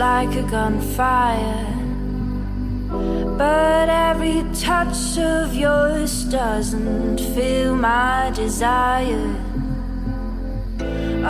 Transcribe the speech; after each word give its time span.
like 0.00 0.34
a 0.34 0.42
gunfire. 0.44 1.66
But 3.36 3.90
every 3.90 4.42
touch 4.54 5.18
of 5.18 5.54
yours 5.54 6.24
doesn't 6.24 7.20
feel 7.34 7.76
my 7.76 8.32
desire. 8.34 9.36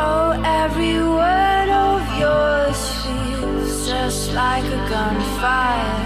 Oh, 0.06 0.40
every 0.62 0.98
word 1.02 1.70
of 1.88 2.00
yours 2.22 2.80
feels 3.02 3.88
just 3.88 4.32
like 4.34 4.66
a 4.78 4.82
gunfire. 4.94 6.02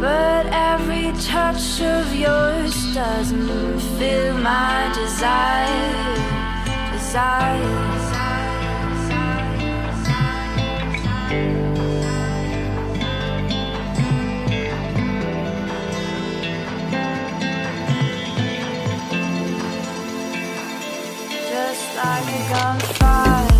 But 0.00 0.46
every 0.70 1.10
touch 1.34 1.80
of 1.80 2.14
yours 2.14 2.94
doesn't 2.94 3.80
feel 3.98 4.34
my 4.38 4.92
desire. 4.94 6.12
Desire. 6.92 7.93
Like 22.50 23.00
a 23.00 23.53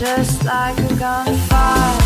just 0.00 0.44
like 0.46 0.78
a 0.78 0.96
gunfire. 0.96 1.99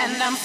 And 0.00 0.22
I'm 0.22 0.36